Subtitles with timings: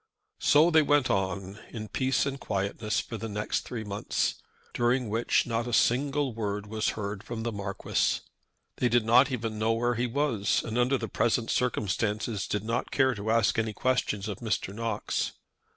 [0.39, 4.41] So they went on in peace and quietness for the next three months,
[4.73, 8.21] during which not a single word was heard from the Marquis.
[8.77, 12.89] They did not even know where he was, and under the present circumstances did not
[12.89, 14.73] care to ask any questions of Mr.
[14.73, 15.33] Knox.